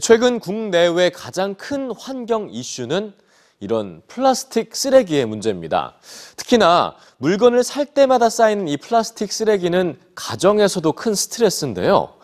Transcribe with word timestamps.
최근 0.00 0.38
국내외 0.38 1.08
가장 1.08 1.54
큰 1.54 1.90
환경 1.92 2.50
이슈는 2.50 3.14
이런 3.60 4.02
플라스틱 4.06 4.76
쓰레기의 4.76 5.24
문제입니다. 5.24 5.94
특히나 6.36 6.94
물건을 7.16 7.64
살 7.64 7.86
때마다 7.86 8.28
쌓이는 8.28 8.68
이 8.68 8.76
플라스틱 8.76 9.32
쓰레기는 9.32 9.98
가정에서도 10.14 10.92
큰 10.92 11.14
스트레스인데요. 11.14 12.14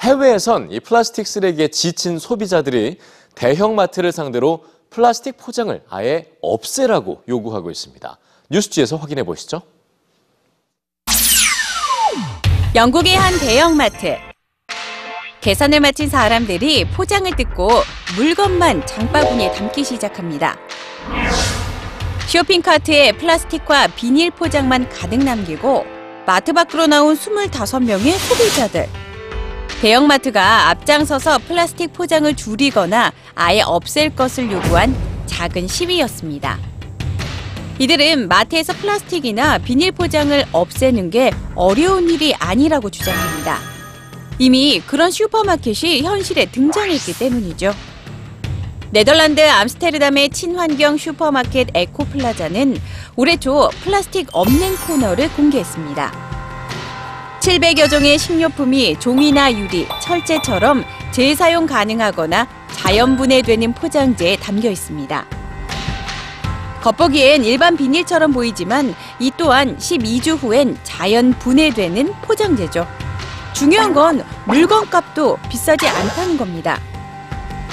해외에선 0.00 0.70
이 0.70 0.78
플라스틱 0.80 1.26
쓰레기에 1.26 1.68
지친 1.68 2.18
소비자들이 2.18 2.98
대형마트를 3.34 4.12
상대로 4.12 4.64
플라스틱 4.90 5.36
포장을 5.36 5.82
아예 5.90 6.32
없애라고 6.40 7.22
요구하고 7.28 7.70
있습니다. 7.70 8.16
뉴스G에서 8.48 8.96
확인해 8.96 9.24
보시죠. 9.24 9.62
영국의 12.74 13.16
한 13.16 13.38
대형마트. 13.38 14.27
계산을 15.40 15.80
마친 15.80 16.08
사람들이 16.08 16.86
포장을 16.86 17.30
뜯고 17.36 17.70
물건만 18.16 18.84
장바구니에 18.86 19.52
담기 19.52 19.84
시작합니다. 19.84 20.56
쇼핑카트에 22.26 23.12
플라스틱과 23.12 23.88
비닐 23.88 24.30
포장만 24.32 24.88
가득 24.88 25.22
남기고 25.22 25.86
마트 26.26 26.52
밖으로 26.52 26.86
나온 26.86 27.14
25명의 27.16 28.18
소비자들. 28.18 28.88
대형마트가 29.80 30.70
앞장서서 30.70 31.38
플라스틱 31.46 31.92
포장을 31.92 32.34
줄이거나 32.34 33.12
아예 33.36 33.62
없앨 33.62 34.14
것을 34.14 34.50
요구한 34.50 34.94
작은 35.26 35.68
시위였습니다. 35.68 36.58
이들은 37.78 38.26
마트에서 38.26 38.72
플라스틱이나 38.72 39.58
비닐 39.58 39.92
포장을 39.92 40.44
없애는 40.50 41.10
게 41.10 41.30
어려운 41.54 42.10
일이 42.10 42.34
아니라고 42.34 42.90
주장합니다. 42.90 43.77
이미 44.38 44.80
그런 44.86 45.10
슈퍼마켓이 45.10 46.02
현실에 46.02 46.46
등장했기 46.46 47.18
때문이죠. 47.18 47.74
네덜란드 48.90 49.40
암스테르담의 49.40 50.30
친환경 50.30 50.96
슈퍼마켓 50.96 51.68
에코플라자는 51.74 52.78
올해 53.16 53.36
초 53.36 53.68
플라스틱 53.82 54.28
없는 54.32 54.76
코너를 54.86 55.30
공개했습니다. 55.32 56.28
700여 57.40 57.90
종의 57.90 58.18
식료품이 58.18 58.98
종이나 58.98 59.52
유리, 59.52 59.86
철제처럼 60.00 60.84
재사용 61.10 61.66
가능하거나 61.66 62.48
자연 62.72 63.16
분해되는 63.16 63.74
포장재에 63.74 64.36
담겨 64.36 64.70
있습니다. 64.70 65.26
겉보기엔 66.82 67.44
일반 67.44 67.76
비닐처럼 67.76 68.32
보이지만 68.32 68.94
이 69.18 69.32
또한 69.36 69.76
12주 69.76 70.38
후엔 70.38 70.78
자연 70.84 71.32
분해되는 71.38 72.12
포장재죠. 72.22 72.86
중요한 73.58 73.92
건 73.92 74.24
물건 74.46 74.88
값도 74.88 75.36
비싸지 75.50 75.88
않다는 75.88 76.36
겁니다. 76.36 76.78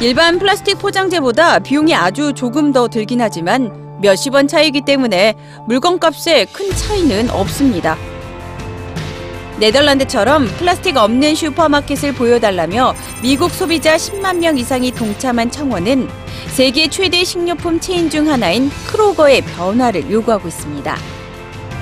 일반 0.02 0.40
플라스틱 0.40 0.80
포장재보다 0.80 1.60
비용이 1.60 1.94
아주 1.94 2.34
조금 2.34 2.74
더 2.74 2.88
들긴 2.88 3.22
하지만 3.22 4.00
몇십 4.02 4.34
원 4.34 4.48
차이기 4.48 4.82
때문에 4.82 5.36
물건 5.68 6.00
값에 6.00 6.46
큰 6.46 6.72
차이는 6.72 7.30
없습니다. 7.30 7.96
네덜란드처럼 9.60 10.48
플라스틱 10.58 10.98
없는 10.98 11.36
슈퍼마켓을 11.36 12.16
보여달라며 12.16 12.96
미국 13.22 13.52
소비자 13.52 13.96
10만 13.96 14.38
명 14.38 14.58
이상이 14.58 14.90
동참한 14.90 15.52
청원은 15.52 16.10
세계 16.48 16.90
최대 16.90 17.24
식료품 17.24 17.80
체인 17.80 18.10
중 18.10 18.28
하나인 18.28 18.72
크로거의 18.88 19.44
변화를 19.44 20.10
요구하고 20.10 20.48
있습니다. 20.48 20.98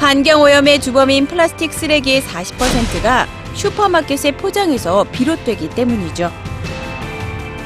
환경오염의 0.04 0.82
주범인 0.82 1.28
플라스틱 1.28 1.72
쓰레기의 1.72 2.22
40%가 2.24 3.26
슈퍼마켓의 3.54 4.34
포장에서 4.34 5.06
비롯되기 5.06 5.70
때문이죠. 5.70 6.30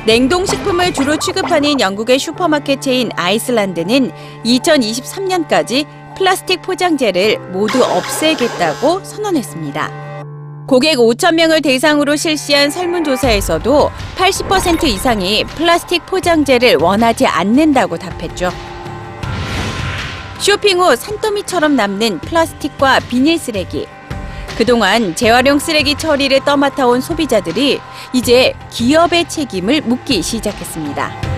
냉동식품을 0.06 0.94
주로 0.94 1.18
취급하는 1.18 1.80
영국의 1.80 2.20
슈퍼마켓 2.20 2.80
체인 2.80 3.10
아이슬란드는 3.16 4.12
2023년까지 4.46 5.88
플라스틱 6.16 6.62
포장재를 6.62 7.40
모두 7.54 7.84
없애겠다고 7.84 9.04
선언했습니다. 9.04 9.92
고객 10.68 10.98
5천 11.00 11.34
명을 11.34 11.64
대상으로 11.64 12.16
실시한 12.16 12.70
설문조사에서도 12.70 13.90
80% 14.16 14.84
이상이 14.84 15.44
플라스틱 15.44 16.06
포장재를 16.06 16.76
원하지 16.76 17.26
않는다고 17.26 17.98
답했죠. 17.98 18.52
쇼핑 20.40 20.80
후 20.80 20.96
산더미처럼 20.96 21.76
남는 21.76 22.20
플라스틱과 22.20 23.00
비닐 23.10 23.38
쓰레기. 23.38 23.88
그동안 24.58 25.16
재활용 25.16 25.60
쓰레기 25.60 25.96
처리를 25.96 26.44
떠맡아온 26.46 27.02
소비자들이 27.02 27.80
이제 28.14 28.54
기업의 28.72 29.30
책임을 29.30 29.82
묻기 29.82 30.22
시작했습니다. 30.22 31.37